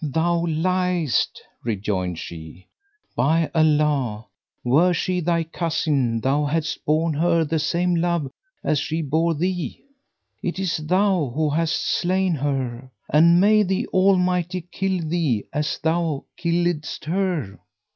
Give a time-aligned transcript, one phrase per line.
[0.03, 2.65] "Thou liest," rejoined she;
[3.15, 4.25] "by Allah,
[4.63, 8.31] were she thy cousin, thou hadst borne her the same love
[8.63, 9.79] as she bore thee!
[10.41, 16.25] It is thou who hast slain her and may the Almighty kill thee as thou
[16.35, 17.59] killedst her!